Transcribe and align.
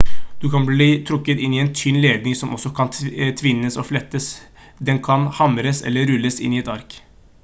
den 0.43 0.51
kan 0.51 0.63
bli 0.67 0.85
trukket 1.09 1.41
inn 1.47 1.53
i 1.57 1.59
en 1.63 1.67
tynn 1.81 1.99
ledning 2.05 2.37
som 2.39 2.55
også 2.55 2.71
kan 2.79 2.89
tvinnes 3.41 3.77
og 3.83 3.87
flettes 3.91 4.31
den 4.89 5.03
kan 5.09 5.29
hamres 5.41 5.83
eller 5.91 6.11
rulles 6.13 6.41
inn 6.49 6.57
i 6.59 6.63
et 6.65 6.73
ark 6.79 6.99